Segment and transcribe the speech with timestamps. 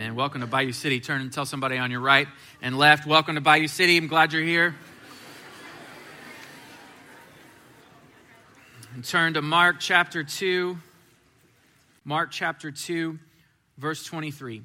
[0.00, 0.14] Amen.
[0.14, 0.98] Welcome to Bayou City.
[0.98, 2.26] Turn and tell somebody on your right
[2.62, 3.06] and left.
[3.06, 3.98] Welcome to Bayou City.
[3.98, 4.74] I'm glad you're here.
[8.94, 10.78] And turn to Mark chapter 2.
[12.06, 13.18] Mark chapter 2,
[13.76, 14.62] verse 23.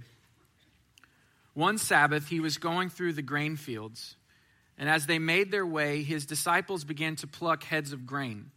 [1.53, 4.15] One Sabbath, he was going through the grain fields,
[4.77, 8.51] and as they made their way, his disciples began to pluck heads of grain.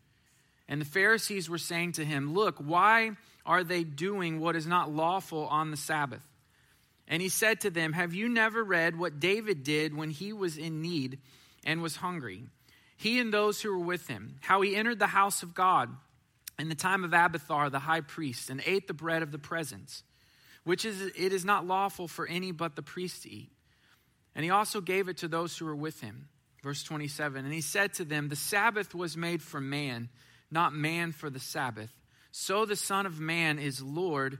[0.68, 4.95] And the Pharisees were saying to him, Look, why are they doing what is not
[4.95, 6.22] lawful on the Sabbath?
[7.09, 10.59] And he said to them, Have you never read what David did when he was
[10.59, 11.19] in need
[11.65, 12.45] and was hungry?
[12.96, 15.88] He and those who were with him, how he entered the house of God
[16.59, 20.02] in the time of Abiathar the high priest and ate the bread of the presence,
[20.65, 23.51] which is it is not lawful for any but the priest to eat.
[24.34, 26.29] And he also gave it to those who were with him.
[26.62, 30.10] Verse 27 And he said to them, The Sabbath was made for man,
[30.51, 31.93] not man for the Sabbath.
[32.32, 34.38] So the Son of Man is Lord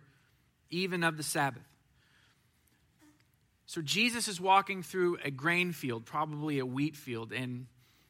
[0.71, 1.63] even of the Sabbath.
[3.69, 7.67] So Jesus is walking through a grain field, probably a wheat field, and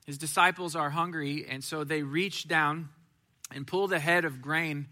[0.06, 2.91] his disciples are hungry, and so they reach down
[3.53, 4.87] and pull the head of grain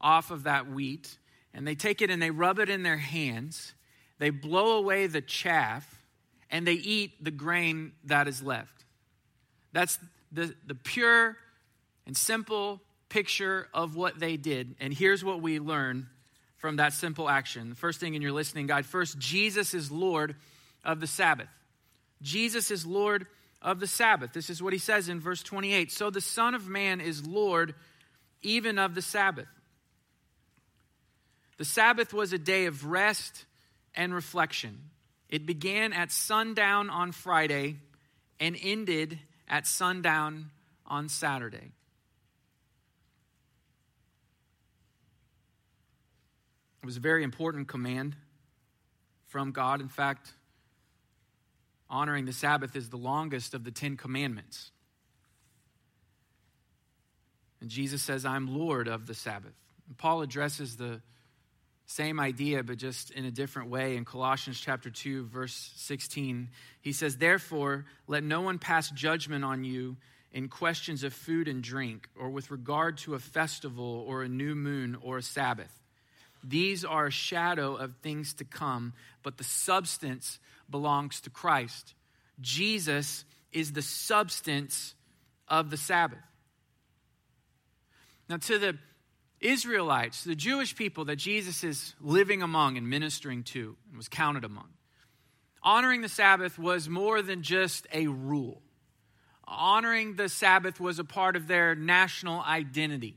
[0.00, 1.18] off of that wheat,
[1.52, 3.74] and they take it and they rub it in their hands.
[4.20, 6.04] They blow away the chaff,
[6.50, 8.84] and they eat the grain that is left.
[9.72, 9.98] That's
[10.30, 11.36] the, the pure
[12.06, 14.76] and simple picture of what they did.
[14.78, 16.06] And here's what we learn
[16.66, 17.68] from that simple action.
[17.68, 20.34] The first thing in your listening guide first, Jesus is Lord
[20.82, 21.46] of the Sabbath.
[22.22, 23.28] Jesus is Lord
[23.62, 24.32] of the Sabbath.
[24.32, 25.92] This is what he says in verse 28.
[25.92, 27.76] So the Son of Man is Lord
[28.42, 29.46] even of the Sabbath.
[31.56, 33.44] The Sabbath was a day of rest
[33.94, 34.90] and reflection.
[35.28, 37.76] It began at sundown on Friday
[38.40, 40.50] and ended at sundown
[40.84, 41.75] on Saturday.
[46.86, 48.14] It was a very important command
[49.26, 49.80] from God.
[49.80, 50.32] In fact,
[51.90, 54.70] honoring the Sabbath is the longest of the Ten Commandments.
[57.60, 59.54] And Jesus says, I'm Lord of the Sabbath.
[59.88, 61.00] And Paul addresses the
[61.86, 66.50] same idea, but just in a different way in Colossians chapter 2, verse 16.
[66.82, 69.96] He says, Therefore, let no one pass judgment on you
[70.30, 74.54] in questions of food and drink, or with regard to a festival, or a new
[74.54, 75.82] moon, or a Sabbath
[76.42, 78.92] these are a shadow of things to come,
[79.22, 80.38] but the substance
[80.70, 81.94] belongs to Christ.
[82.40, 84.94] Jesus is the substance
[85.48, 86.18] of the Sabbath.
[88.28, 88.78] Now, to the
[89.40, 94.44] Israelites, the Jewish people that Jesus is living among and ministering to and was counted
[94.44, 94.68] among,
[95.62, 98.62] honoring the Sabbath was more than just a rule.
[99.44, 103.16] Honoring the Sabbath was a part of their national identity.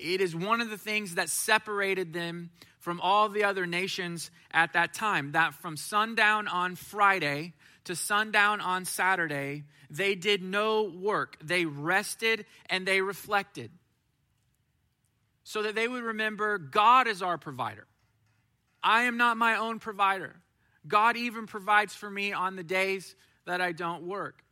[0.00, 4.72] It is one of the things that separated them from all the other nations at
[4.72, 5.32] that time.
[5.32, 7.54] That from sundown on Friday
[7.84, 11.36] to sundown on Saturday, they did no work.
[11.42, 13.70] They rested and they reflected.
[15.44, 17.86] So that they would remember God is our provider.
[18.82, 20.36] I am not my own provider.
[20.86, 23.16] God even provides for me on the days
[23.46, 24.42] that I don't work.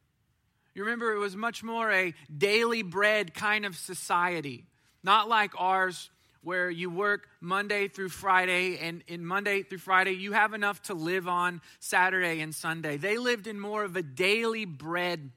[0.75, 4.67] You remember, it was much more a daily bread kind of society
[5.06, 6.11] not like ours,
[6.43, 10.94] where you work Monday through Friday, and in Monday through Friday, you have enough to
[10.94, 12.97] live on Saturday and Sunday.
[12.97, 15.31] They lived in more of a daily bread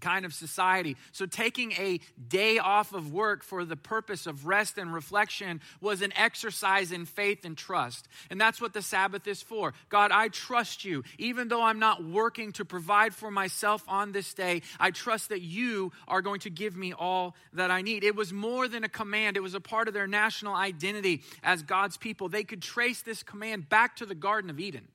[0.00, 0.96] kind of society.
[1.12, 6.02] So, taking a day off of work for the purpose of rest and reflection was
[6.02, 8.08] an exercise in faith and trust.
[8.30, 9.74] And that's what the Sabbath is for.
[9.88, 11.04] God, I trust you.
[11.18, 15.40] Even though I'm not working to provide for myself on this day, I trust that
[15.40, 18.04] you are going to give me all that I need.
[18.04, 21.62] It was more than a command, it was a part of their national identity as
[21.62, 22.28] God's people.
[22.28, 24.88] They could trace this command back to the Garden of Eden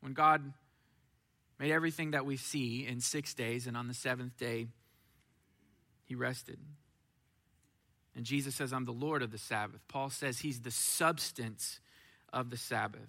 [0.00, 0.52] when God
[1.60, 4.66] made everything that we see in six days, and on the seventh day,
[6.06, 6.58] he rested.
[8.16, 9.80] And Jesus says, I'm the Lord of the Sabbath.
[9.86, 11.78] Paul says he's the substance
[12.32, 13.08] of the Sabbath.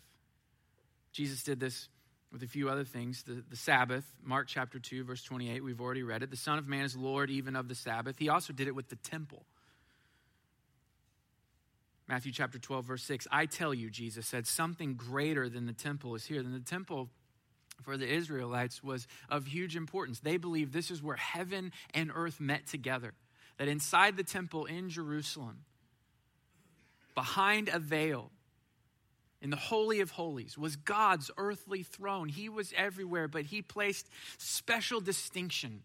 [1.13, 1.87] Jesus did this
[2.31, 3.23] with a few other things.
[3.23, 6.29] The, the Sabbath, Mark chapter 2, verse 28, we've already read it.
[6.29, 8.19] The Son of Man is Lord even of the Sabbath.
[8.19, 9.45] He also did it with the temple.
[12.07, 13.27] Matthew chapter 12, verse 6.
[13.31, 16.43] I tell you, Jesus said, something greater than the temple is here.
[16.43, 17.09] Than the temple
[17.83, 20.19] for the Israelites was of huge importance.
[20.19, 23.13] They believed this is where heaven and earth met together.
[23.57, 25.65] That inside the temple in Jerusalem,
[27.13, 28.31] behind a veil,
[29.41, 32.29] in the Holy of Holies, was God's earthly throne.
[32.29, 34.07] He was everywhere, but He placed
[34.37, 35.81] special distinction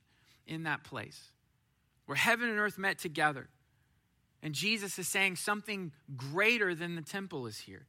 [0.47, 1.33] in that place
[2.05, 3.49] where heaven and earth met together.
[4.43, 7.87] And Jesus is saying something greater than the temple is here.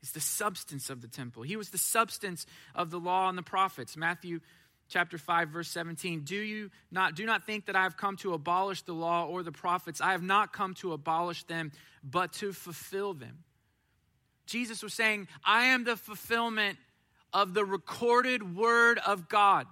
[0.00, 1.42] He's the substance of the temple.
[1.42, 3.96] He was the substance of the law and the prophets.
[3.96, 4.40] Matthew
[4.88, 8.32] chapter 5 verse 17 do you not do not think that i have come to
[8.32, 10.00] abolish the law or the prophets?
[10.00, 11.72] I have not come to abolish them
[12.02, 13.44] but to fulfill them.
[14.46, 16.78] Jesus was saying i am the fulfillment
[17.32, 19.66] of the recorded word of god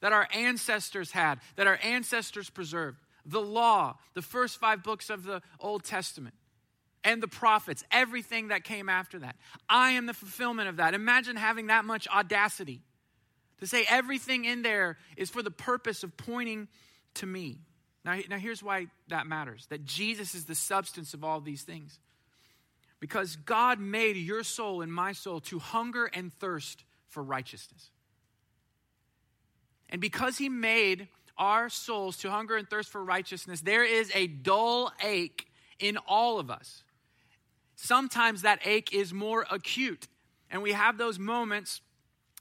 [0.00, 2.98] that our ancestors had that our ancestors preserved.
[3.26, 6.34] The law the first five books of the old testament
[7.04, 9.36] and the prophets everything that came after that
[9.68, 12.82] i am the fulfillment of that imagine having that much audacity
[13.60, 16.68] to say everything in there is for the purpose of pointing
[17.14, 17.60] to me.
[18.04, 21.98] Now, now here's why that matters that Jesus is the substance of all these things.
[23.00, 27.90] Because God made your soul and my soul to hunger and thirst for righteousness.
[29.90, 34.26] And because He made our souls to hunger and thirst for righteousness, there is a
[34.26, 35.46] dull ache
[35.78, 36.82] in all of us.
[37.76, 40.08] Sometimes that ache is more acute.
[40.50, 41.80] And we have those moments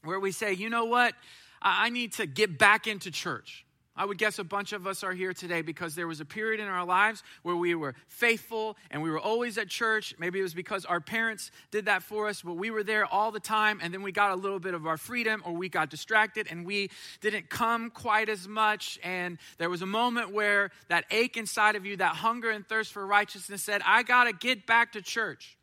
[0.04, 1.14] where we say, you know what,
[1.62, 3.66] I need to get back into church.
[3.96, 6.60] I would guess a bunch of us are here today because there was a period
[6.60, 10.16] in our lives where we were faithful and we were always at church.
[10.18, 13.32] Maybe it was because our parents did that for us, but we were there all
[13.32, 15.92] the time and then we got a little bit of our freedom or we got
[15.92, 16.90] distracted and we
[17.22, 18.98] didn't come quite as much.
[19.04, 22.94] And there was a moment where that ache inside of you, that hunger and thirst
[22.94, 25.56] for righteousness said, I got to get back to church.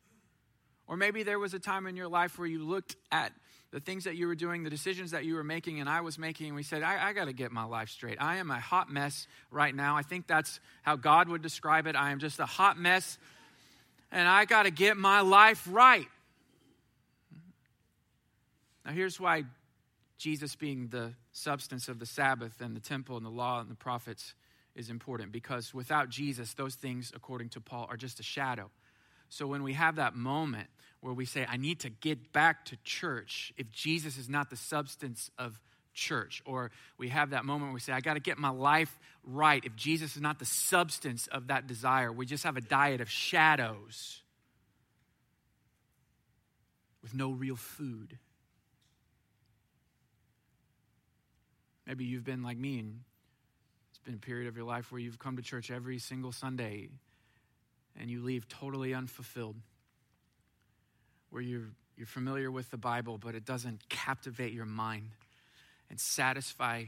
[0.87, 3.33] Or maybe there was a time in your life where you looked at
[3.71, 6.17] the things that you were doing, the decisions that you were making and I was
[6.17, 8.17] making, and we said, I, I got to get my life straight.
[8.19, 9.95] I am a hot mess right now.
[9.95, 11.95] I think that's how God would describe it.
[11.95, 13.17] I am just a hot mess,
[14.11, 16.07] and I got to get my life right.
[18.85, 19.43] Now, here's why
[20.17, 23.75] Jesus being the substance of the Sabbath and the temple and the law and the
[23.75, 24.33] prophets
[24.75, 28.69] is important because without Jesus, those things, according to Paul, are just a shadow.
[29.29, 30.67] So when we have that moment
[31.01, 34.55] where we say, I need to get back to church, if Jesus is not the
[34.55, 35.59] substance of
[35.93, 38.97] church, or we have that moment where we say, I got to get my life
[39.23, 43.01] right, if Jesus is not the substance of that desire, we just have a diet
[43.01, 44.21] of shadows
[47.01, 48.17] with no real food.
[51.87, 52.99] Maybe you've been like me and
[53.89, 56.89] it's been a period of your life where you've come to church every single Sunday
[57.99, 59.55] and you leave totally unfulfilled.
[61.31, 65.09] Where you're, you're familiar with the Bible, but it doesn't captivate your mind
[65.89, 66.83] and satisfy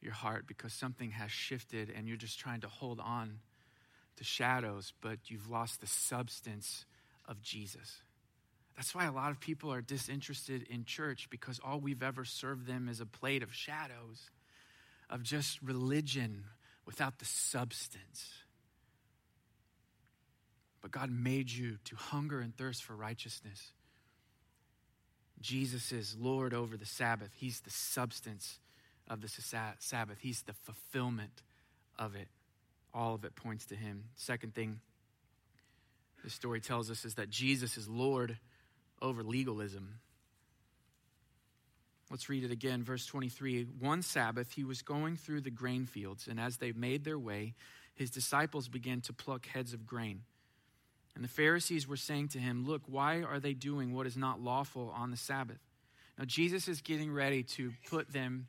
[0.00, 3.38] your heart because something has shifted and you're just trying to hold on
[4.16, 6.84] to shadows, but you've lost the substance
[7.26, 8.02] of Jesus.
[8.76, 12.66] That's why a lot of people are disinterested in church because all we've ever served
[12.66, 14.30] them is a plate of shadows,
[15.10, 16.44] of just religion
[16.86, 18.30] without the substance.
[20.82, 23.72] But God made you to hunger and thirst for righteousness.
[25.40, 27.30] Jesus is Lord over the Sabbath.
[27.36, 28.58] He's the substance
[29.08, 29.28] of the
[29.78, 31.42] Sabbath, He's the fulfillment
[31.98, 32.28] of it.
[32.94, 34.04] All of it points to Him.
[34.16, 34.80] Second thing
[36.22, 38.38] the story tells us is that Jesus is Lord
[39.00, 39.98] over legalism.
[42.10, 43.66] Let's read it again, verse 23.
[43.80, 47.54] One Sabbath, he was going through the grain fields, and as they made their way,
[47.94, 50.22] his disciples began to pluck heads of grain.
[51.14, 54.40] And the Pharisees were saying to him, Look, why are they doing what is not
[54.40, 55.58] lawful on the Sabbath?
[56.18, 58.46] Now, Jesus is getting ready to put them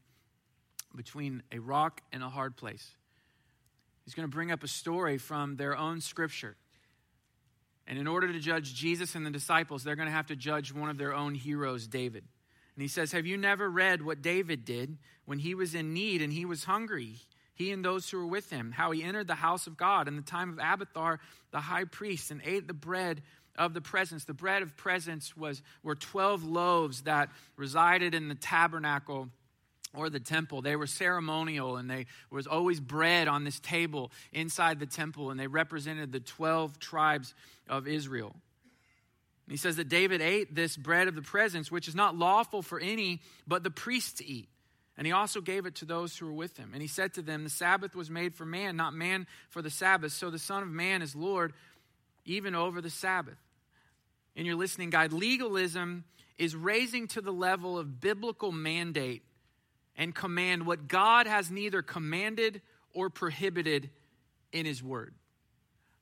[0.96, 2.92] between a rock and a hard place.
[4.06, 6.56] He's going to bring up a story from their own scripture.
[7.88, 10.74] And in order to judge Jesus and the disciples, they're going to have to judge
[10.74, 12.24] one of their own heroes, David.
[12.76, 16.22] And he says, Have you never read what David did when he was in need
[16.22, 17.18] and he was hungry?
[17.56, 20.16] He and those who were with him, how he entered the house of God in
[20.16, 21.20] the time of Abiathar
[21.52, 23.22] the high priest and ate the bread
[23.56, 24.26] of the presence.
[24.26, 29.30] The bread of presence was were 12 loaves that resided in the tabernacle
[29.96, 30.62] or the temple.
[30.62, 35.40] They were ceremonial and they was always bread on this table inside the temple and
[35.40, 37.36] they represented the 12 tribes
[37.70, 38.36] of Israel.
[39.48, 42.80] he says that David ate this bread of the presence which is not lawful for
[42.80, 44.50] any but the priests to eat.
[44.98, 46.72] And he also gave it to those who were with him.
[46.74, 49.72] And he said to them, The Sabbath was made for man, not man for the
[49.72, 50.12] Sabbath.
[50.12, 51.54] So the Son of Man is Lord
[52.26, 53.38] even over the Sabbath.
[54.36, 56.04] In your listening guide, legalism
[56.38, 59.24] is raising to the level of biblical mandate
[59.96, 62.62] and command what God has neither commanded
[62.94, 63.90] or prohibited
[64.52, 65.14] in his word.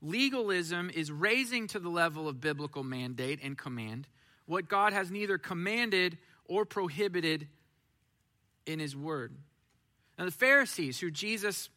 [0.02, 4.08] Legalism is raising to the level of biblical mandate and command
[4.46, 7.48] what God has neither commanded or prohibited
[8.66, 9.36] in his word.
[10.18, 11.70] Now, the Pharisees, who Jesus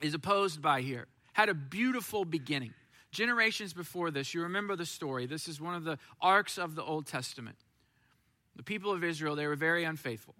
[0.00, 2.74] is opposed by here, had a beautiful beginning.
[3.10, 5.26] generations before this, you remember the story.
[5.26, 7.56] This is one of the arcs of the Old Testament.
[8.56, 10.34] The people of Israel, they were very unfaithful.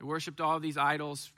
[0.00, 1.30] They worshiped all these idols.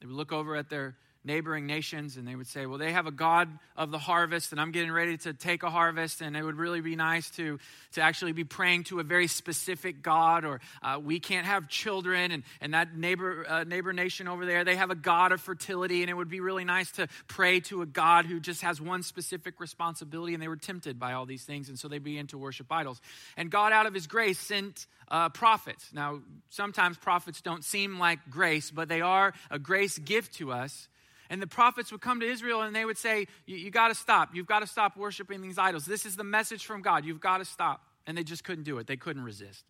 [0.00, 0.96] They would look over at their
[1.28, 4.60] neighboring nations and they would say, Well, they have a God of the harvest, and
[4.60, 7.60] I'm getting ready to take a harvest, and it would really be nice to,
[7.92, 12.32] to actually be praying to a very specific God, or uh, we can't have children,
[12.32, 16.02] and, and that neighbor, uh, neighbor nation over there, they have a God of fertility,
[16.02, 19.02] and it would be really nice to pray to a God who just has one
[19.02, 22.38] specific responsibility, and they were tempted by all these things, and so they began to
[22.38, 23.00] worship idols.
[23.36, 25.90] And God, out of His grace, sent uh, prophets.
[25.92, 26.20] Now,
[26.50, 30.88] sometimes prophets don't seem like grace, but they are a grace gift to us
[31.30, 34.34] and the prophets would come to Israel and they would say, You, got to stop.
[34.34, 35.84] You've got to stop worshiping these idols.
[35.84, 37.04] This is the message from God.
[37.04, 37.82] You've got to stop.
[38.06, 39.64] And they just couldn't do it, they couldn't resist.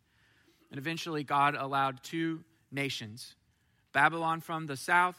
[0.71, 3.35] And eventually, God allowed two nations
[3.93, 5.17] Babylon from the south,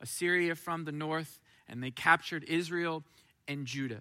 [0.00, 3.02] Assyria from the north, and they captured Israel
[3.48, 4.00] and Judah.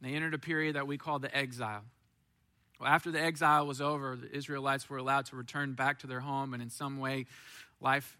[0.00, 1.82] They entered a period that we call the exile.
[2.78, 6.20] Well, after the exile was over, the Israelites were allowed to return back to their
[6.20, 7.26] home, and in some way,
[7.80, 8.16] life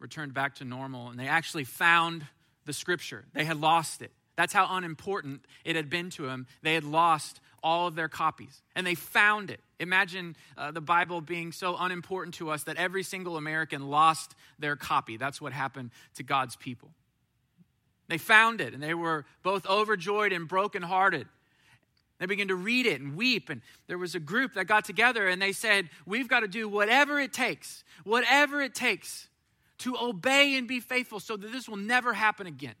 [0.00, 2.26] returned back to normal and they actually found
[2.64, 3.24] the scripture.
[3.32, 4.10] They had lost it.
[4.36, 6.46] That's how unimportant it had been to them.
[6.62, 9.60] They had lost all of their copies and they found it.
[9.78, 14.76] Imagine uh, the Bible being so unimportant to us that every single American lost their
[14.76, 15.18] copy.
[15.18, 16.90] That's what happened to God's people.
[18.08, 21.28] They found it and they were both overjoyed and brokenhearted.
[22.18, 23.48] They began to read it and weep.
[23.48, 26.68] And there was a group that got together and they said, We've got to do
[26.68, 29.29] whatever it takes, whatever it takes
[29.80, 32.74] to obey and be faithful so that this will never happen again.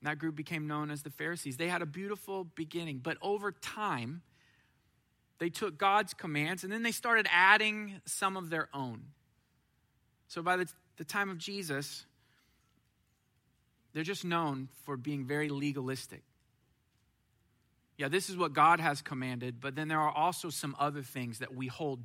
[0.00, 1.56] And that group became known as the Pharisees.
[1.56, 4.22] They had a beautiful beginning, but over time,
[5.38, 9.02] they took God's commands and then they started adding some of their own.
[10.28, 12.06] So by the, the time of Jesus,
[13.92, 16.22] they're just known for being very legalistic.
[17.98, 21.40] Yeah, this is what God has commanded, but then there are also some other things
[21.40, 22.00] that we hold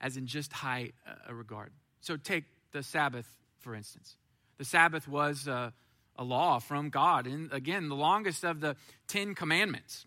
[0.00, 1.72] as in just high uh, regard.
[2.00, 4.16] So take the Sabbath, for instance.
[4.58, 5.72] The Sabbath was a,
[6.16, 10.06] a law from God, and again, the longest of the Ten Commandments.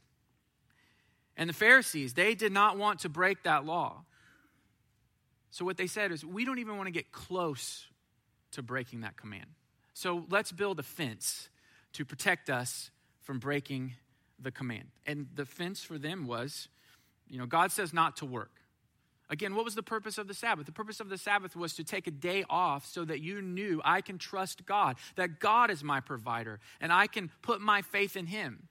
[1.38, 4.04] And the Pharisees, they did not want to break that law.
[5.50, 7.88] So what they said is, we don't even want to get close
[8.52, 9.48] to breaking that command.
[9.94, 11.50] So let's build a fence
[11.94, 12.92] to protect us
[13.22, 13.94] from breaking
[14.40, 14.90] the command.
[15.06, 16.68] And the fence for them was,
[17.28, 18.61] you know, God says not to work.
[19.32, 20.66] Again, what was the purpose of the Sabbath?
[20.66, 23.82] The purpose of the Sabbath was to take a day off so that you knew
[23.84, 28.18] I can trust God, that God is my provider, and I can put my faith
[28.18, 28.68] in Him.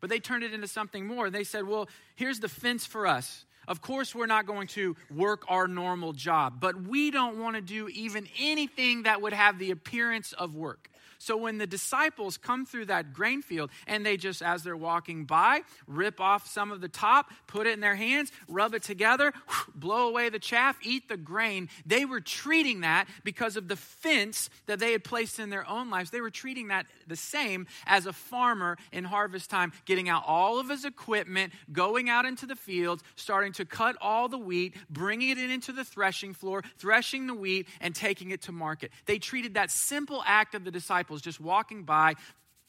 [0.00, 1.28] But they turned it into something more.
[1.28, 3.44] They said, well, here's the fence for us.
[3.66, 7.60] Of course, we're not going to work our normal job, but we don't want to
[7.62, 10.88] do even anything that would have the appearance of work.
[11.18, 15.24] So when the disciples come through that grain field and they just, as they're walking
[15.24, 19.32] by, rip off some of the top, put it in their hands, rub it together,
[19.74, 24.50] blow away the chaff, eat the grain, they were treating that because of the fence
[24.66, 26.10] that they had placed in their own lives.
[26.10, 30.60] They were treating that the same as a farmer in harvest time, getting out all
[30.60, 35.30] of his equipment, going out into the fields, starting to cut all the wheat, bringing
[35.30, 38.90] it into the threshing floor, threshing the wheat, and taking it to market.
[39.06, 42.14] They treated that simple act of the disciples disciples just walking by,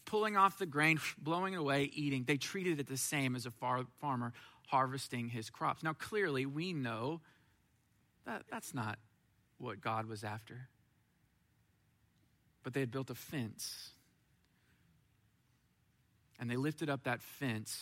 [0.05, 2.23] pulling off the grain, blowing it away, eating.
[2.25, 4.33] They treated it the same as a far, farmer
[4.67, 5.83] harvesting his crops.
[5.83, 7.21] Now, clearly, we know
[8.25, 8.99] that that's not
[9.57, 10.67] what God was after.
[12.63, 13.91] But they had built a fence.
[16.39, 17.81] And they lifted up that fence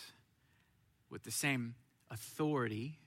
[1.09, 1.75] with the same
[2.09, 2.99] authority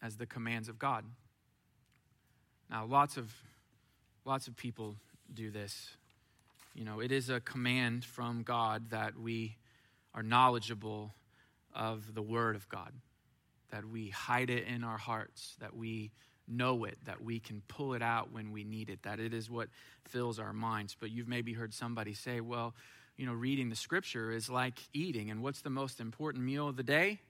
[0.00, 1.04] as the commands of God.
[2.70, 3.30] Now, lots of
[4.24, 4.96] Lots of people
[5.32, 5.90] do this.
[6.74, 9.56] You know, it is a command from God that we
[10.14, 11.12] are knowledgeable
[11.74, 12.92] of the Word of God,
[13.70, 16.12] that we hide it in our hearts, that we
[16.46, 19.50] know it, that we can pull it out when we need it, that it is
[19.50, 19.68] what
[20.04, 20.96] fills our minds.
[20.98, 22.74] But you've maybe heard somebody say, well,
[23.16, 25.30] you know, reading the scripture is like eating.
[25.30, 27.20] And what's the most important meal of the day?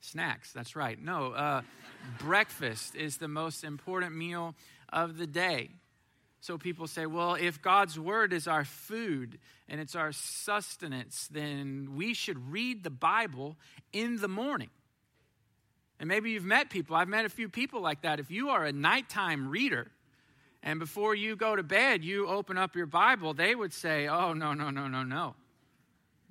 [0.00, 0.52] Snacks.
[0.52, 1.00] That's right.
[1.00, 1.62] No, uh,
[2.18, 4.54] breakfast is the most important meal
[4.92, 5.70] of the day.
[6.44, 11.94] So people say, well, if God's word is our food and it's our sustenance, then
[11.96, 13.56] we should read the Bible
[13.94, 14.68] in the morning.
[15.98, 18.20] And maybe you've met people, I've met a few people like that.
[18.20, 19.90] If you are a nighttime reader,
[20.62, 24.34] and before you go to bed, you open up your Bible, they would say, Oh,
[24.34, 25.36] no, no, no, no, no.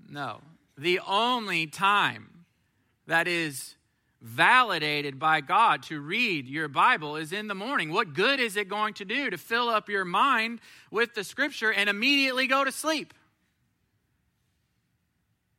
[0.07, 0.41] No.
[0.77, 2.45] The only time
[3.07, 3.73] that is
[4.23, 7.91] validated by God to read your Bible is in the morning.
[7.91, 11.71] What good is it going to do to fill up your mind with the scripture
[11.71, 13.13] and immediately go to sleep?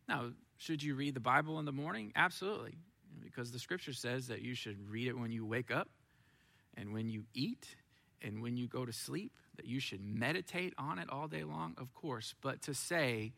[0.09, 2.13] Now, should you read the Bible in the morning?
[2.17, 2.79] Absolutely,
[3.23, 5.89] because the scripture says that you should read it when you wake up
[6.75, 7.77] and when you eat
[8.23, 11.75] and when you go to sleep, that you should meditate on it all day long,
[11.77, 12.35] of course.
[12.41, 13.35] But to say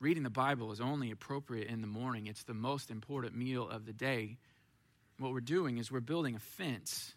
[0.00, 3.86] reading the Bible is only appropriate in the morning, it's the most important meal of
[3.86, 4.38] the day.
[5.18, 7.14] What we're doing is we're building a fence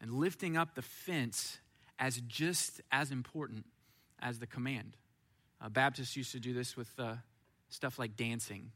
[0.00, 1.58] and lifting up the fence
[1.98, 3.66] as just as important
[4.20, 4.96] as the command.
[5.60, 7.14] Uh, Baptists used to do this with uh,
[7.68, 8.72] stuff like dancing,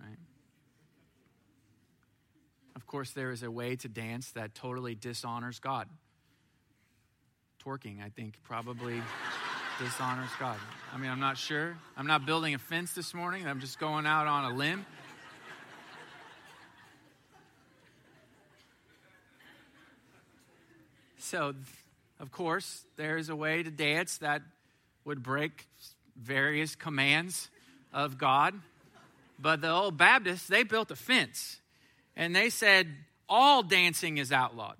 [0.00, 0.16] right?
[2.74, 5.88] Of course, there is a way to dance that totally dishonors God.
[7.62, 9.02] Twerking, I think, probably
[9.78, 10.56] dishonors God.
[10.94, 11.76] I mean, I'm not sure.
[11.96, 14.86] I'm not building a fence this morning, I'm just going out on a limb.
[21.18, 21.54] So,
[22.20, 24.42] of course, there's a way to dance that
[25.04, 25.66] would break
[26.16, 27.50] various commands
[27.92, 28.54] of God.
[29.38, 31.60] But the old Baptists, they built a fence
[32.16, 32.88] and they said
[33.28, 34.76] all dancing is outlawed.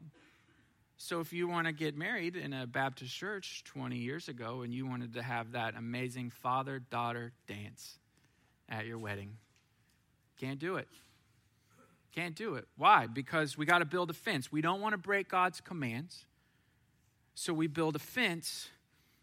[1.06, 4.74] So if you want to get married in a Baptist church 20 years ago and
[4.74, 8.00] you wanted to have that amazing father daughter dance
[8.68, 9.36] at your wedding,
[10.40, 10.88] can't do it.
[12.12, 12.66] Can't do it.
[12.76, 13.06] Why?
[13.06, 14.50] Because we got to build a fence.
[14.50, 16.24] We don't want to break God's commands.
[17.36, 18.68] So we build a fence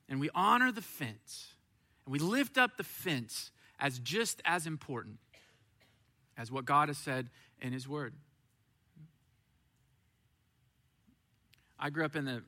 [0.08, 1.50] and we honor the fence.
[2.06, 5.18] And we lift up the fence as just as important
[6.38, 8.14] as what God has said in His Word.
[11.84, 12.42] I grew up in the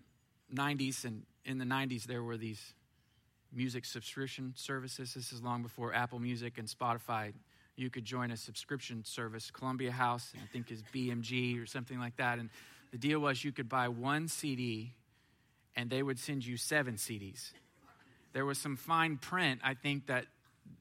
[0.56, 2.74] 90s, and in the 90s, there were these
[3.54, 5.14] music subscription services.
[5.14, 7.34] This is long before Apple Music and Spotify.
[7.76, 12.16] You could join a subscription service, Columbia House, I think is BMG or something like
[12.16, 12.40] that.
[12.40, 12.50] And
[12.94, 14.94] the deal was you could buy one CD,
[15.76, 17.52] and they would send you seven CDs
[18.36, 20.26] there was some fine print, I think, that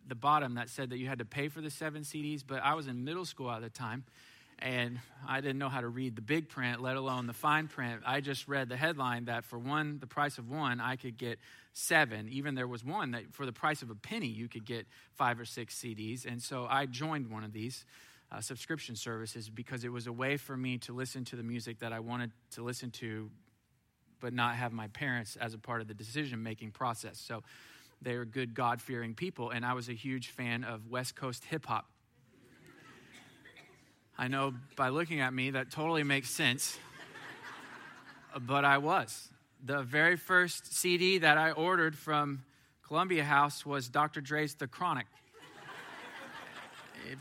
[0.09, 2.75] the bottom that said that you had to pay for the seven CDs, but I
[2.75, 4.03] was in middle school at the time
[4.65, 8.01] and I didn't know how to read the big print, let alone the fine print.
[8.07, 11.39] I just read the headline that for one, the price of one, I could get
[11.75, 12.31] seven.
[12.31, 15.39] Even there was one that for the price of a penny, you could get five
[15.39, 16.25] or six CDs.
[16.25, 17.85] And so I joined one of these
[18.33, 21.81] uh, subscription services because it was a way for me to listen to the music
[21.81, 23.31] that I wanted to listen to
[24.21, 27.19] but not have my parents as a part of the decision making process.
[27.19, 27.43] So
[28.01, 29.51] they are good, God fearing people.
[29.51, 31.85] And I was a huge fan of West Coast hip hop.
[34.17, 36.79] I know by looking at me that totally makes sense,
[38.41, 39.29] but I was.
[39.65, 42.45] The very first CD that I ordered from
[42.87, 44.21] Columbia House was Dr.
[44.21, 45.07] Dre's The Chronic.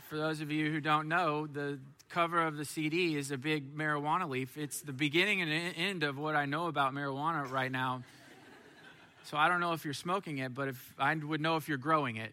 [0.08, 1.78] For those of you who don't know, the
[2.08, 4.56] cover of the CD is a big marijuana leaf.
[4.56, 8.02] It's the beginning and end of what I know about marijuana right now.
[9.24, 11.76] So I don't know if you're smoking it, but if I would know if you're
[11.76, 12.32] growing it.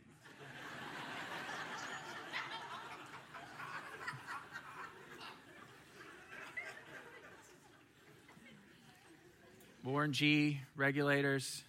[9.91, 11.63] Warren G, regulators,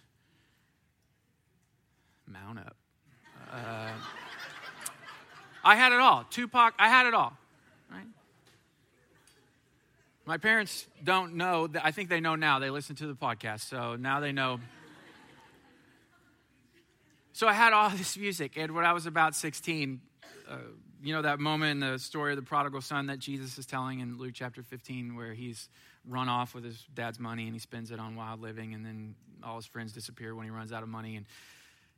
[2.25, 2.77] mount up.
[3.51, 3.89] Uh,
[5.61, 6.23] I had it all.
[6.29, 7.33] Tupac, I had it all.
[7.91, 8.07] Right?
[10.25, 11.67] My parents don't know.
[11.83, 12.59] I think they know now.
[12.59, 14.61] They listen to the podcast, so now they know.
[17.33, 19.99] So I had all this music, and when I was about 16,
[20.49, 20.55] uh,
[21.03, 23.99] you know that moment in the story of the prodigal son that Jesus is telling
[23.99, 25.67] in Luke chapter 15, where he's
[26.07, 29.15] run off with his dad's money and he spends it on wild living, and then
[29.43, 31.25] all his friends disappear when he runs out of money, and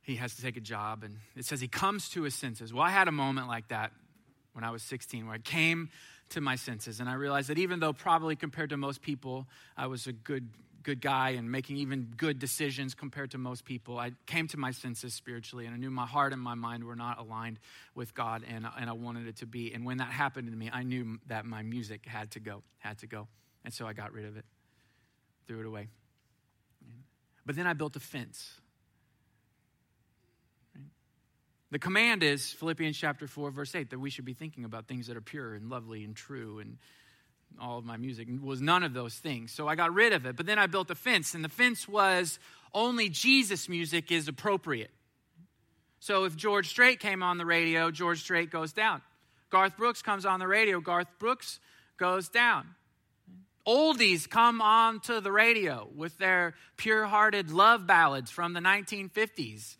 [0.02, 1.02] he has to take a job.
[1.02, 2.72] And it says he comes to his senses.
[2.72, 3.92] Well, I had a moment like that
[4.52, 5.90] when I was 16, where I came
[6.30, 7.00] to my senses.
[7.00, 10.48] And I realized that even though, probably compared to most people, I was a good,
[10.82, 14.70] good guy and making even good decisions compared to most people, I came to my
[14.70, 15.66] senses spiritually.
[15.66, 17.58] And I knew my heart and my mind were not aligned
[17.94, 19.72] with God, and, and I wanted it to be.
[19.72, 22.98] And when that happened to me, I knew that my music had to go, had
[22.98, 23.28] to go.
[23.66, 24.46] And so I got rid of it,
[25.46, 25.88] threw it away.
[27.44, 28.58] But then I built a fence
[31.70, 35.08] the command is Philippians chapter 4, verse 8, that we should be thinking about things
[35.08, 36.60] that are pure and lovely and true.
[36.60, 36.78] And
[37.60, 39.50] all of my music was none of those things.
[39.50, 40.36] So I got rid of it.
[40.36, 42.38] But then I built a fence, and the fence was
[42.72, 44.92] only Jesus music is appropriate.
[45.98, 49.02] So if George Strait came on the radio, George Strait goes down.
[49.50, 51.58] Garth Brooks comes on the radio, Garth Brooks
[51.96, 52.75] goes down.
[53.66, 59.76] Oldies come onto the radio with their pure hearted love ballads from the 1950s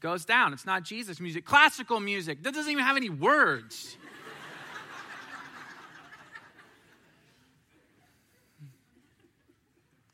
[0.00, 0.52] goes down.
[0.52, 1.44] It's not Jesus music.
[1.44, 3.96] Classical music, that doesn't even have any words.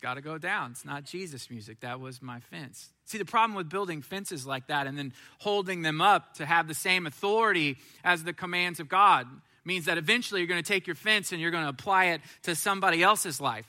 [0.02, 0.72] got to go down.
[0.72, 1.80] It's not Jesus music.
[1.80, 2.90] That was my fence.
[3.04, 6.66] See, the problem with building fences like that and then holding them up to have
[6.66, 9.28] the same authority as the commands of God
[9.64, 12.20] means that eventually you're going to take your fence and you're going to apply it
[12.42, 13.66] to somebody else's life.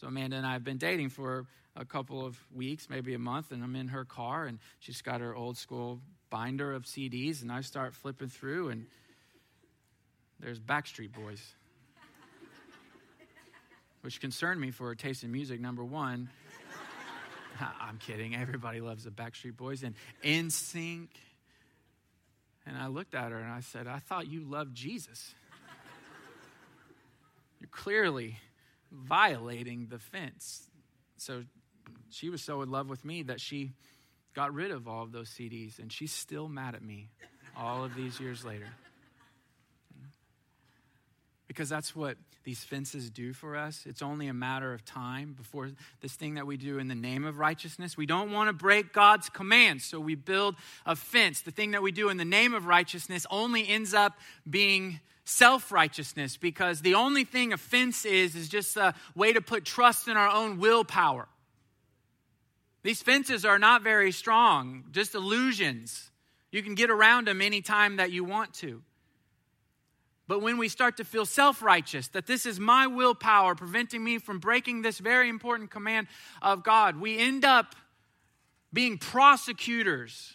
[0.00, 3.52] So, Amanda and I have been dating for a couple of weeks, maybe a month,
[3.52, 7.50] and I'm in her car and she's got her old school binder of CDs, and
[7.50, 8.86] I start flipping through, and
[10.38, 11.42] there's Backstreet Boys
[14.02, 15.60] which concerned me for a taste in music.
[15.60, 16.30] Number one,
[17.80, 18.34] I'm kidding.
[18.34, 21.08] Everybody loves the Backstreet Boys and NSYNC.
[22.66, 25.34] And I looked at her and I said, I thought you loved Jesus.
[27.60, 28.38] You're clearly
[28.92, 30.68] violating the fence.
[31.16, 31.44] So
[32.10, 33.72] she was so in love with me that she
[34.34, 37.08] got rid of all of those CDs, and she's still mad at me
[37.56, 38.68] all of these years later
[41.50, 43.84] because that's what these fences do for us.
[43.86, 47.24] It's only a matter of time before this thing that we do in the name
[47.24, 47.96] of righteousness.
[47.96, 51.42] We don't want to break God's commands, so we build a fence.
[51.42, 55.70] The thing that we do in the name of righteousness only ends up being self
[55.70, 60.08] righteousness because the only thing a fence is is just a way to put trust
[60.08, 61.28] in our own willpower.
[62.82, 66.10] These fences are not very strong, just illusions.
[66.50, 68.82] You can get around them anytime that you want to.
[70.30, 74.18] But when we start to feel self righteous, that this is my willpower preventing me
[74.18, 76.06] from breaking this very important command
[76.40, 77.74] of God, we end up
[78.72, 80.34] being prosecutors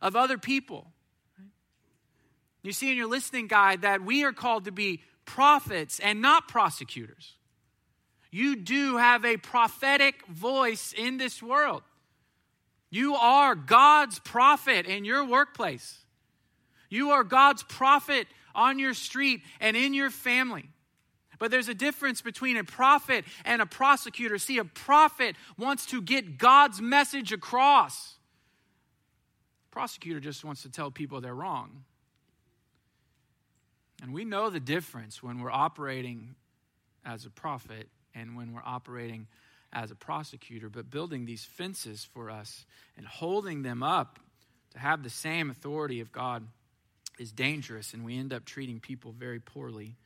[0.00, 0.86] of other people.
[2.62, 6.46] You see in your listening guide that we are called to be prophets and not
[6.46, 7.32] prosecutors.
[8.30, 11.82] You do have a prophetic voice in this world.
[12.88, 16.04] You are God's prophet in your workplace.
[16.88, 20.68] You are God's prophet on your street and in your family.
[21.38, 24.38] But there's a difference between a prophet and a prosecutor.
[24.38, 28.14] See, a prophet wants to get God's message across.
[29.70, 31.84] Prosecutor just wants to tell people they're wrong.
[34.02, 36.34] And we know the difference when we're operating
[37.04, 39.26] as a prophet and when we're operating
[39.72, 40.68] as a prosecutor.
[40.68, 42.64] But building these fences for us
[42.96, 44.18] and holding them up
[44.72, 46.46] to have the same authority of God
[47.18, 49.96] is dangerous, and we end up treating people very poorly.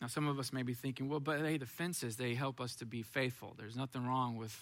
[0.00, 2.76] Now, some of us may be thinking, well, but hey, the fences, they help us
[2.76, 3.54] to be faithful.
[3.58, 4.54] There's nothing wrong with,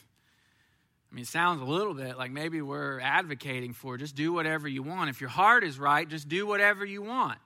[1.11, 4.68] I mean, it sounds a little bit like maybe we're advocating for just do whatever
[4.68, 5.11] you want.
[5.11, 7.38] If your heart is right, just do whatever you want.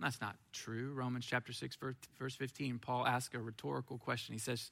[0.00, 0.92] That's not true.
[0.94, 1.76] Romans chapter 6,
[2.18, 4.32] verse 15, Paul asks a rhetorical question.
[4.32, 4.70] He says,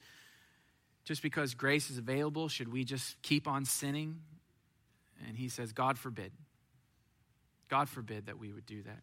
[1.04, 4.20] just because grace is available, should we just keep on sinning?
[5.26, 6.32] And he says, God forbid.
[7.68, 9.02] God forbid that we would do that.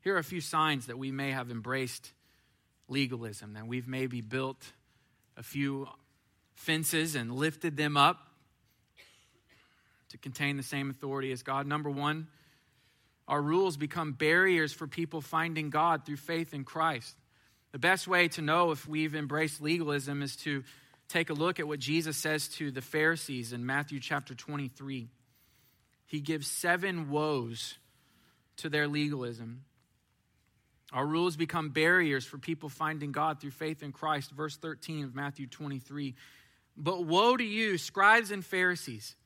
[0.00, 2.12] Here are a few signs that we may have embraced
[2.88, 4.72] legalism, that we've maybe built
[5.36, 5.86] a few
[6.54, 8.18] fences and lifted them up
[10.10, 11.66] to contain the same authority as God.
[11.66, 12.28] Number one,
[13.26, 17.14] our rules become barriers for people finding God through faith in Christ.
[17.72, 20.64] The best way to know if we've embraced legalism is to
[21.08, 25.08] take a look at what Jesus says to the Pharisees in Matthew chapter 23
[26.08, 27.76] he gives seven woes
[28.56, 29.64] to their legalism.
[30.90, 34.30] Our rules become barriers for people finding God through faith in Christ.
[34.30, 36.14] Verse 13 of Matthew 23.
[36.78, 39.16] But woe to you, scribes and Pharisees,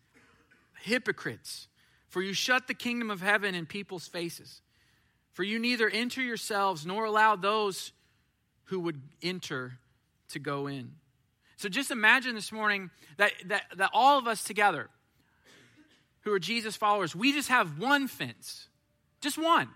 [0.81, 1.69] hypocrites,
[2.09, 4.61] for you shut the kingdom of heaven in people's faces.
[5.35, 7.93] For you neither enter yourselves nor allow those
[8.65, 9.79] who would enter
[10.31, 10.97] to go in.
[11.59, 14.91] So just imagine this morning that, that, that all of us together,
[16.23, 18.69] who are Jesus followers, we just have one fence.
[19.21, 19.69] Just one.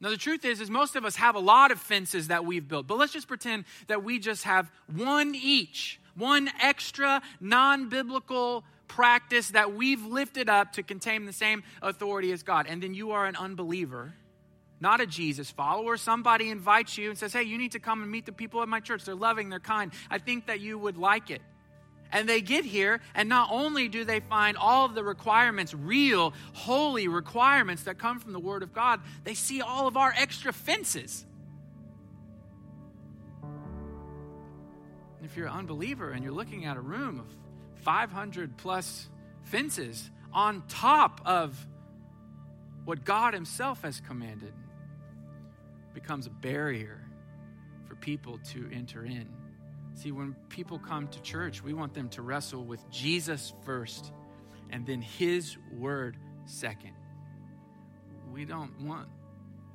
[0.00, 2.66] Now the truth is is most of us have a lot of fences that we've
[2.66, 2.86] built.
[2.86, 6.00] But let's just pretend that we just have one each.
[6.14, 12.66] One extra non-biblical practice that we've lifted up to contain the same authority as God.
[12.68, 14.14] And then you are an unbeliever,
[14.80, 15.96] not a Jesus follower.
[15.96, 18.68] Somebody invites you and says, "Hey, you need to come and meet the people at
[18.68, 19.04] my church.
[19.04, 19.92] They're loving, they're kind.
[20.10, 21.42] I think that you would like it."
[22.10, 26.32] And they get here, and not only do they find all of the requirements, real,
[26.54, 30.52] holy requirements that come from the Word of God, they see all of our extra
[30.52, 31.26] fences.
[35.22, 37.26] If you're an unbeliever and you're looking at a room of
[37.82, 39.08] 500 plus
[39.42, 41.66] fences on top of
[42.86, 44.54] what God Himself has commanded,
[45.92, 47.04] becomes a barrier
[47.86, 49.28] for people to enter in.
[49.98, 54.12] See, when people come to church, we want them to wrestle with Jesus first
[54.70, 56.92] and then His Word second.
[58.32, 59.08] We don't want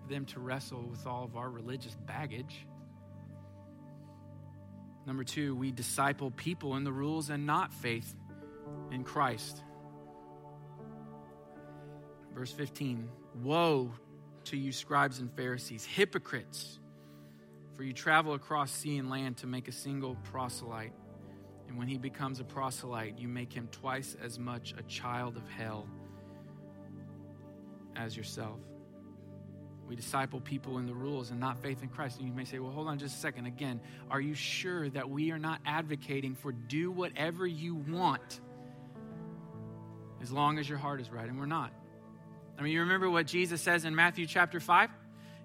[0.07, 2.65] them to wrestle with all of our religious baggage.
[5.05, 8.15] Number two, we disciple people in the rules and not faith
[8.91, 9.61] in Christ.
[12.33, 13.09] Verse 15
[13.41, 13.91] Woe
[14.45, 16.79] to you, scribes and Pharisees, hypocrites,
[17.75, 20.93] for you travel across sea and land to make a single proselyte.
[21.67, 25.47] And when he becomes a proselyte, you make him twice as much a child of
[25.49, 25.87] hell
[27.95, 28.59] as yourself.
[29.87, 32.19] We disciple people in the rules and not faith in Christ.
[32.19, 33.47] And you may say, well, hold on just a second.
[33.47, 38.39] Again, are you sure that we are not advocating for do whatever you want
[40.21, 41.27] as long as your heart is right?
[41.27, 41.73] And we're not.
[42.57, 44.89] I mean, you remember what Jesus says in Matthew chapter 5?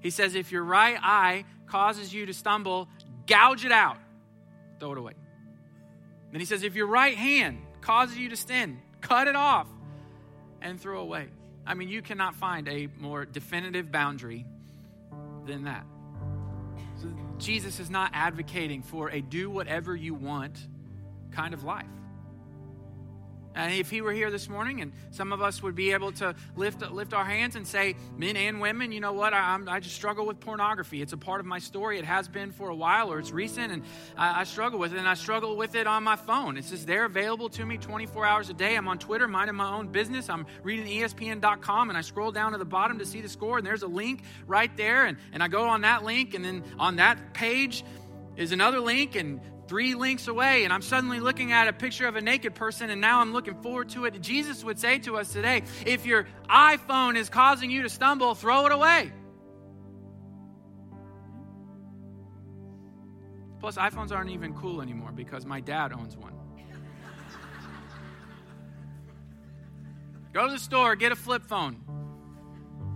[0.00, 2.88] He says, if your right eye causes you to stumble,
[3.26, 3.98] gouge it out,
[4.78, 5.12] throw it away.
[6.30, 9.66] Then he says, if your right hand causes you to sin, cut it off
[10.60, 11.28] and throw away.
[11.66, 14.46] I mean, you cannot find a more definitive boundary
[15.46, 15.84] than that.
[17.00, 17.08] So
[17.38, 20.58] Jesus is not advocating for a do whatever you want
[21.30, 21.86] kind of life.
[23.54, 26.34] And if he were here this morning, and some of us would be able to
[26.54, 29.32] lift lift our hands and say, men and women, you know what?
[29.34, 31.02] I, I just struggle with pornography.
[31.02, 31.98] It's a part of my story.
[31.98, 33.82] It has been for a while, or it's recent, and
[34.16, 34.98] I, I struggle with it.
[34.98, 36.56] And I struggle with it on my phone.
[36.56, 38.76] It's just there, available to me 24 hours a day.
[38.76, 40.28] I'm on Twitter, minding my own business.
[40.28, 43.66] I'm reading ESPN.com, and I scroll down to the bottom to see the score, and
[43.66, 46.96] there's a link right there, and, and I go on that link, and then on
[46.96, 47.84] that page
[48.36, 52.16] is another link, and three links away, and I'm suddenly looking at a picture of
[52.16, 54.20] a naked person, and now I'm looking forward to it.
[54.20, 58.66] Jesus would say to us today if your iPhone is causing you to stumble, throw
[58.66, 59.12] it away.
[63.60, 66.32] Plus, iPhones aren't even cool anymore because my dad owns one.
[70.32, 71.82] Go to the store, get a flip phone,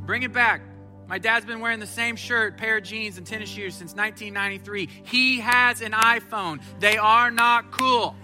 [0.06, 0.62] bring it back,
[1.12, 4.88] my dad's been wearing the same shirt, pair of jeans, and tennis shoes since 1993.
[5.05, 6.62] He has an iPhone.
[6.81, 8.16] They are not cool.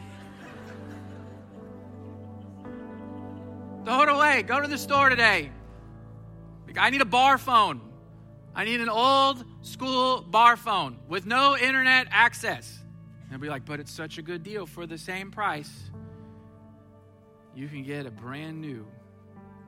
[3.84, 4.42] Throw it away.
[4.42, 5.50] Go to the store today.
[6.78, 7.82] I need a bar phone.
[8.54, 12.78] I need an old school bar phone with no internet access.
[13.24, 15.90] And they'll be like, but it's such a good deal for the same price.
[17.54, 18.86] You can get a brand new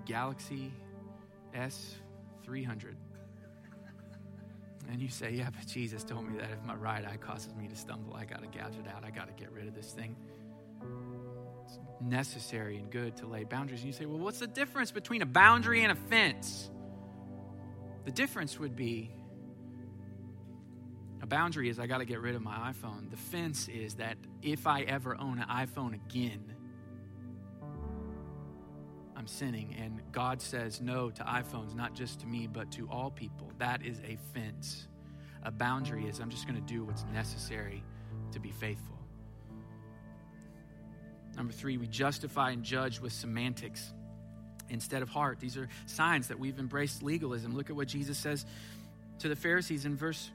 [0.07, 0.73] Galaxy
[1.55, 2.95] S300.
[4.91, 7.69] And you say, Yeah, but Jesus told me that if my right eye causes me
[7.69, 9.05] to stumble, I got to gouge it out.
[9.05, 10.17] I got to get rid of this thing.
[11.65, 13.81] It's necessary and good to lay boundaries.
[13.81, 16.71] And you say, Well, what's the difference between a boundary and a fence?
[18.05, 19.11] The difference would be
[21.23, 23.11] a boundary is I got to get rid of my iPhone.
[23.11, 26.57] The fence is that if I ever own an iPhone again,
[29.21, 29.77] I'm sinning.
[29.79, 33.53] And God says no to iPhones, not just to me, but to all people.
[33.59, 34.89] That is a fence.
[35.43, 37.85] A boundary is I'm just going to do what's necessary
[38.33, 38.97] to be faithful.
[41.37, 43.93] Number three, we justify and judge with semantics
[44.71, 45.39] instead of heart.
[45.39, 47.55] These are signs that we've embraced legalism.
[47.55, 48.47] Look at what Jesus says
[49.19, 50.31] to the Pharisees in verse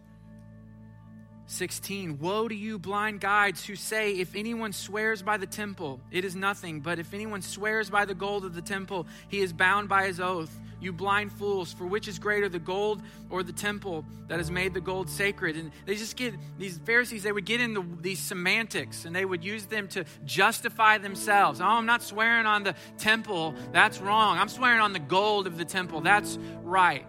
[1.48, 6.26] 16 Woe to you, blind guides, who say, If anyone swears by the temple, it
[6.26, 6.82] is nothing.
[6.82, 10.20] But if anyone swears by the gold of the temple, he is bound by his
[10.20, 10.60] oath.
[10.82, 14.74] You blind fools, for which is greater, the gold or the temple that has made
[14.74, 15.56] the gold sacred?
[15.56, 19.44] And they just get, these Pharisees, they would get into these semantics and they would
[19.44, 21.62] use them to justify themselves.
[21.62, 23.56] Oh, I'm not swearing on the temple.
[23.72, 24.38] That's wrong.
[24.38, 26.02] I'm swearing on the gold of the temple.
[26.02, 27.06] That's right.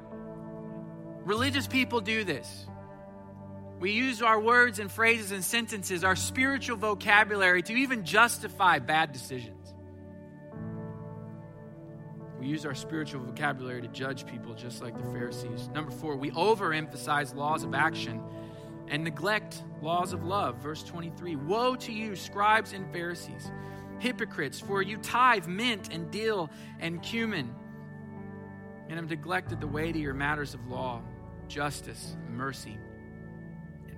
[1.24, 2.66] Religious people do this.
[3.78, 9.12] We use our words and phrases and sentences, our spiritual vocabulary, to even justify bad
[9.12, 9.74] decisions.
[12.40, 15.68] We use our spiritual vocabulary to judge people just like the Pharisees.
[15.74, 18.22] Number four, we overemphasize laws of action
[18.88, 20.56] and neglect laws of love.
[20.62, 23.50] Verse 23 Woe to you, scribes and Pharisees,
[23.98, 26.48] hypocrites, for you tithe mint and dill
[26.80, 27.54] and cumin,
[28.88, 31.02] and have neglected the weightier matters of law,
[31.48, 32.78] justice, mercy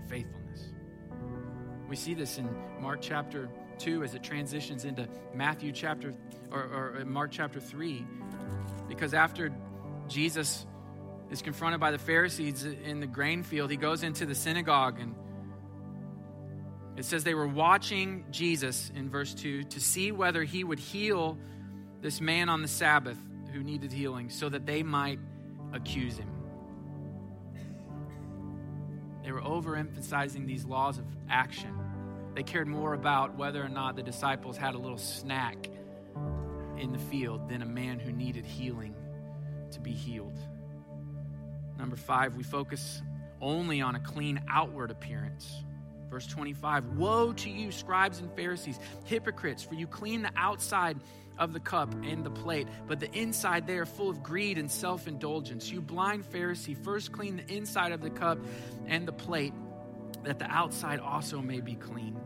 [0.08, 0.72] faithfulness.
[1.88, 2.48] We see this in
[2.80, 6.14] Mark chapter 2 as it transitions into Matthew chapter
[6.50, 8.04] or, or uh, Mark chapter 3
[8.88, 9.52] because after
[10.08, 10.66] Jesus
[11.30, 15.14] is confronted by the Pharisees in the grain field, he goes into the synagogue and
[16.96, 21.38] it says they were watching Jesus in verse 2 to see whether he would heal
[22.00, 23.18] this man on the Sabbath
[23.52, 25.20] who needed healing so that they might
[25.72, 26.37] accuse him.
[29.28, 31.78] They were overemphasizing these laws of action.
[32.34, 35.68] They cared more about whether or not the disciples had a little snack
[36.78, 38.94] in the field than a man who needed healing
[39.72, 40.38] to be healed.
[41.76, 43.02] Number five, we focus
[43.42, 45.62] only on a clean outward appearance
[46.10, 50.98] Verse 25 Woe to you, scribes and Pharisees, hypocrites, for you clean the outside
[51.38, 54.70] of the cup and the plate, but the inside they are full of greed and
[54.70, 55.70] self indulgence.
[55.70, 58.38] You blind Pharisee, first clean the inside of the cup
[58.86, 59.52] and the plate,
[60.24, 62.18] that the outside also may be clean.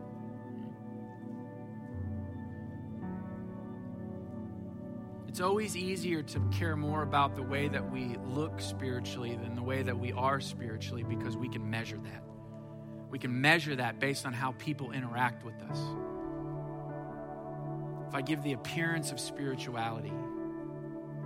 [5.27, 9.63] It's always easier to care more about the way that we look spiritually than the
[9.63, 12.23] way that we are spiritually because we can measure that.
[13.13, 15.77] We can measure that based on how people interact with us.
[18.07, 20.11] If I give the appearance of spirituality,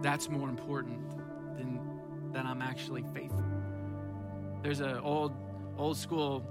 [0.02, 1.10] that's more important
[1.56, 1.80] than
[2.34, 3.46] that I'm actually faithful.
[4.64, 5.32] There's an old
[5.78, 6.46] old school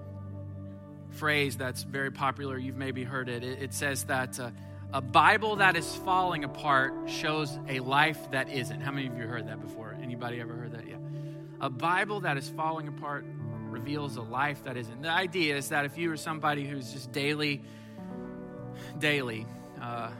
[1.10, 2.56] phrase that's very popular.
[2.56, 3.44] You've maybe heard it.
[3.44, 4.52] It, it says that uh,
[4.94, 8.80] a Bible that is falling apart shows a life that isn't.
[8.80, 9.98] How many of you heard that before?
[10.02, 10.88] Anybody ever heard that?
[10.88, 10.96] Yeah.
[11.60, 13.26] A Bible that is falling apart
[13.76, 15.02] reveals a life that isn't.
[15.02, 17.62] The idea is that if you are somebody who's just daily,
[18.98, 19.46] daily
[19.82, 20.10] uh,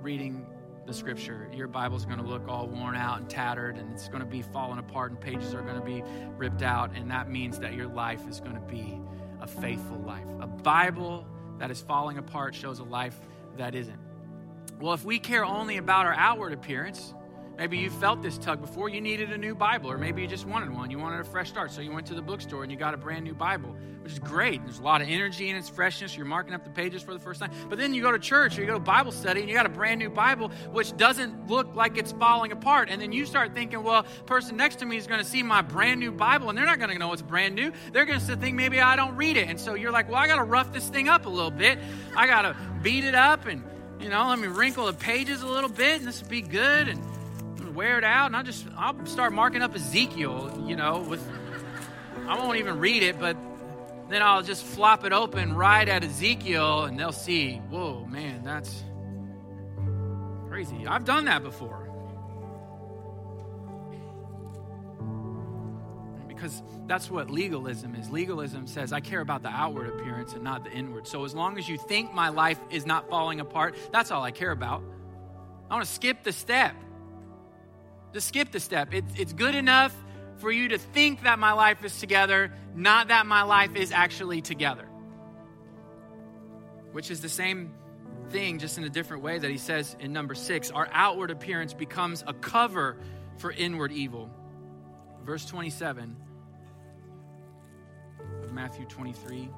[0.00, 0.46] reading
[0.86, 4.20] the scripture, your Bible's going to look all worn out and tattered, and it's going
[4.20, 6.02] to be falling apart, and pages are going to be
[6.38, 8.98] ripped out, and that means that your life is going to be
[9.42, 10.26] a faithful life.
[10.40, 11.26] A Bible
[11.58, 13.18] that is falling apart shows a life
[13.58, 14.00] that isn't.
[14.80, 17.12] Well, if we care only about our outward appearance,
[17.58, 20.46] maybe you felt this tug before, you needed a new Bible, or maybe you just
[20.46, 20.90] wanted one.
[20.90, 22.96] You wanted a fresh start, so you went to the bookstore and you got a
[22.96, 24.62] brand new Bible, which is great.
[24.64, 26.16] There's a lot of energy in its freshness.
[26.16, 27.50] You're marking up the pages for the first time.
[27.68, 29.66] But then you go to church or you go to Bible study and you got
[29.66, 32.88] a brand new Bible, which doesn't look like it's falling apart.
[32.90, 35.62] And then you start thinking, well, person next to me is going to see my
[35.62, 37.72] brand new Bible and they're not going to know it's brand new.
[37.92, 39.48] They're going to think maybe I don't read it.
[39.48, 41.78] And so you're like, well, I got to rough this thing up a little bit.
[42.16, 43.62] I got to beat it up and
[44.00, 46.88] you know, let me wrinkle the pages a little bit and this will be good
[46.88, 47.00] and
[47.74, 48.26] wear it out.
[48.26, 51.26] And I'll just, I'll start marking up Ezekiel, you know, with,
[52.28, 53.36] I won't even read it, but
[54.08, 58.82] then I'll just flop it open right at Ezekiel and they'll see, whoa, man, that's
[60.48, 60.86] crazy.
[60.86, 61.84] I've done that before.
[66.44, 68.10] because that's what legalism is.
[68.10, 71.06] Legalism says, I care about the outward appearance and not the inward.
[71.06, 74.30] So as long as you think my life is not falling apart, that's all I
[74.30, 74.82] care about.
[75.70, 76.74] I want to skip the step.
[78.14, 78.94] Just skip the step.
[78.94, 79.92] It's, it's good enough
[80.36, 84.40] for you to think that my life is together, not that my life is actually
[84.40, 84.86] together.
[86.92, 87.72] Which is the same
[88.30, 90.70] thing, just in a different way that he says in number six.
[90.70, 92.96] Our outward appearance becomes a cover
[93.38, 94.30] for inward evil.
[95.24, 96.16] Verse 27
[98.44, 99.50] of Matthew 23.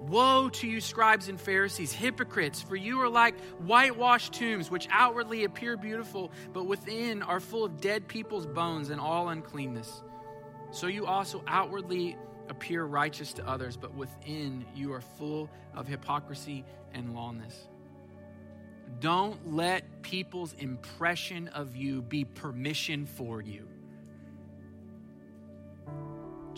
[0.00, 5.44] Woe to you, scribes and Pharisees, hypocrites, for you are like whitewashed tombs, which outwardly
[5.44, 10.02] appear beautiful, but within are full of dead people's bones and all uncleanness.
[10.70, 12.16] So you also outwardly
[12.48, 17.68] appear righteous to others, but within you are full of hypocrisy and lawlessness.
[19.00, 23.68] Don't let people's impression of you be permission for you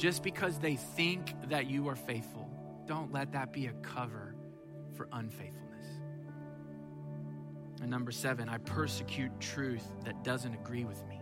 [0.00, 2.48] just because they think that you are faithful,
[2.86, 4.34] don't let that be a cover
[4.94, 5.86] for unfaithfulness.
[7.80, 11.20] And number seven, I persecute truth that doesn't agree with me.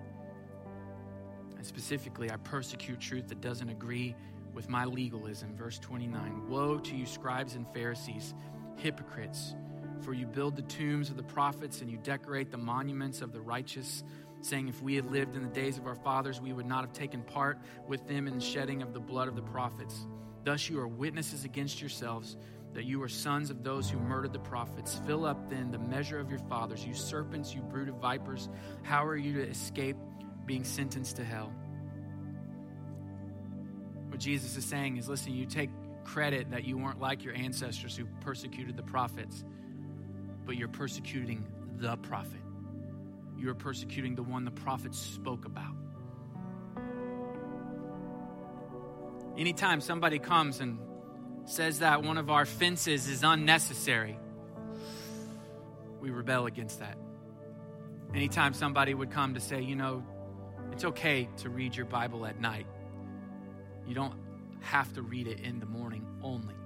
[1.56, 4.14] And specifically, I persecute truth that doesn't agree
[4.54, 5.54] with my legalism.
[5.54, 8.34] Verse 29 Woe to you, scribes and Pharisees,
[8.76, 9.54] hypocrites,
[10.00, 13.40] for you build the tombs of the prophets and you decorate the monuments of the
[13.40, 14.02] righteous
[14.40, 16.92] saying, If we had lived in the days of our fathers, we would not have
[16.92, 20.06] taken part with them in the shedding of the blood of the prophets.
[20.48, 22.38] Thus you are witnesses against yourselves
[22.72, 24.98] that you are sons of those who murdered the prophets.
[25.06, 28.48] Fill up then the measure of your fathers, you serpents, you brood of vipers.
[28.82, 29.98] How are you to escape
[30.46, 31.52] being sentenced to hell?
[34.08, 35.68] What Jesus is saying is listen, you take
[36.04, 39.44] credit that you weren't like your ancestors who persecuted the prophets,
[40.46, 41.44] but you're persecuting
[41.76, 42.40] the prophet
[43.38, 45.72] you are persecuting the one the prophets spoke about.
[49.38, 50.80] Anytime somebody comes and
[51.44, 54.18] says that one of our fences is unnecessary,
[56.00, 56.98] we rebel against that.
[58.12, 60.02] Anytime somebody would come to say, you know,
[60.72, 62.66] it's okay to read your Bible at night,
[63.86, 64.14] you don't
[64.60, 66.56] have to read it in the morning only.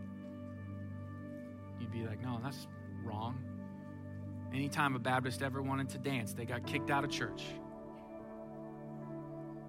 [1.78, 2.66] You'd be like, no, that's
[3.04, 3.38] wrong.
[4.54, 7.42] Anytime a Baptist ever wanted to dance, they got kicked out of church.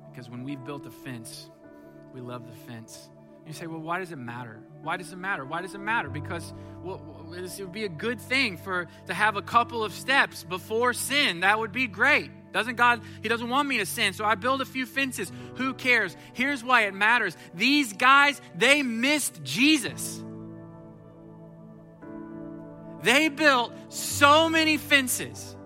[0.09, 1.49] Because when we've built a fence,
[2.13, 3.09] we love the fence.
[3.45, 4.61] You say, well, why does it matter?
[4.83, 5.43] Why does it matter?
[5.43, 6.09] Why does it matter?
[6.09, 7.01] Because well,
[7.35, 11.41] it would be a good thing for to have a couple of steps before sin.
[11.41, 12.31] That would be great.
[12.53, 15.31] Doesn't God, He doesn't want me to sin, so I build a few fences.
[15.55, 16.15] Who cares?
[16.33, 17.35] Here's why it matters.
[17.53, 20.23] These guys, they missed Jesus.
[23.01, 25.57] They built so many fences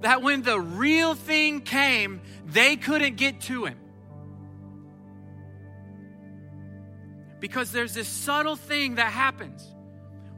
[0.00, 3.78] that when the real thing came, they couldn't get to him.
[7.40, 9.66] Because there's this subtle thing that happens.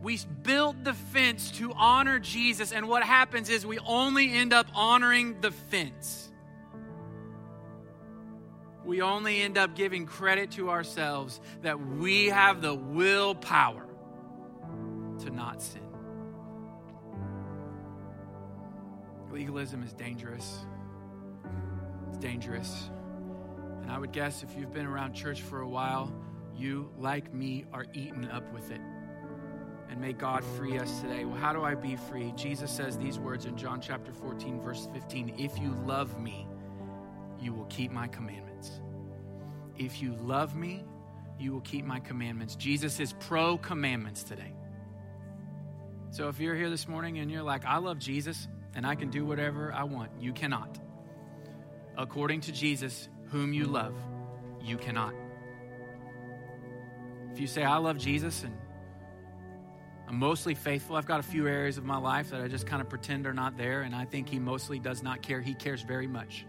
[0.03, 4.66] We build the fence to honor Jesus, and what happens is we only end up
[4.74, 6.30] honoring the fence.
[8.84, 13.86] We only end up giving credit to ourselves that we have the willpower
[15.20, 15.82] to not sin.
[19.30, 20.61] Legalism is dangerous.
[22.09, 22.90] It's dangerous.
[23.82, 26.12] And I would guess if you've been around church for a while,
[26.59, 28.81] you, like me, are eaten up with it.
[29.91, 31.25] And may God free us today.
[31.25, 32.33] Well, how do I be free?
[32.37, 36.47] Jesus says these words in John chapter 14, verse 15 If you love me,
[37.41, 38.81] you will keep my commandments.
[39.77, 40.85] If you love me,
[41.39, 42.57] you will keep my commandments.
[42.57, 44.53] Jesus is pro commandments today.
[46.11, 49.11] So if you're here this morning and you're like, I love Jesus and I can
[49.11, 50.79] do whatever I want, you cannot.
[51.97, 53.95] According to Jesus, whom you love,
[54.63, 55.15] you cannot.
[57.39, 58.53] If you say, I love Jesus and
[60.09, 62.82] I'm mostly faithful, I've got a few areas of my life that I just kind
[62.82, 65.41] of pretend are not there, and I think He mostly does not care.
[65.41, 66.47] He cares very much.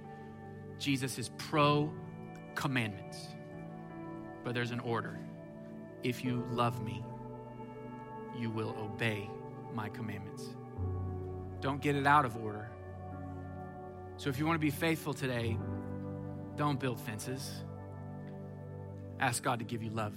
[0.80, 1.94] Jesus is pro
[2.56, 3.20] commandments,
[4.44, 5.20] but there's an order.
[6.02, 7.04] If you love me,
[8.36, 9.30] you will obey
[9.76, 10.44] my commandments.
[11.62, 12.68] Don't get it out of order.
[14.18, 15.56] So if you want to be faithful today,
[16.56, 17.64] don't build fences.
[19.20, 20.16] Ask God to give you love.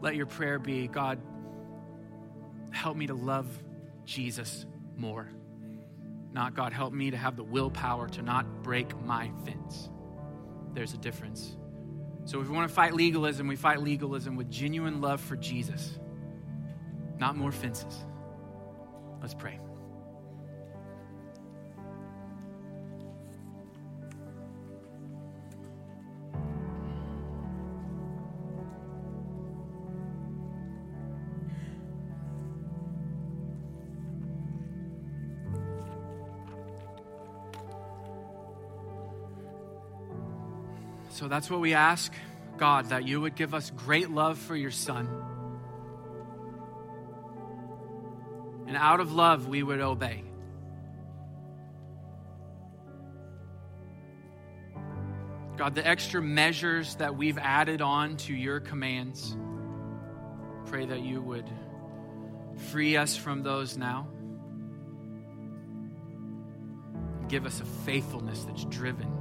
[0.00, 1.20] Let your prayer be God,
[2.72, 3.46] help me to love
[4.04, 5.28] Jesus more.
[6.32, 9.90] Not God, help me to have the willpower to not break my fence.
[10.72, 11.56] There's a difference.
[12.24, 15.98] So if we want to fight legalism, we fight legalism with genuine love for Jesus,
[17.18, 18.04] not more fences.
[19.20, 19.58] Let's pray.
[41.20, 42.14] So that's what we ask,
[42.56, 45.06] God, that you would give us great love for your Son.
[48.66, 50.24] And out of love, we would obey.
[55.58, 59.36] God, the extra measures that we've added on to your commands,
[60.64, 61.44] pray that you would
[62.70, 64.08] free us from those now.
[67.28, 69.19] Give us a faithfulness that's driven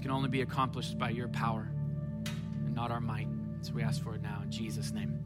[0.00, 1.68] Can only be accomplished by your power
[2.64, 3.28] and not our might.
[3.62, 5.19] So we ask for it now in Jesus' name.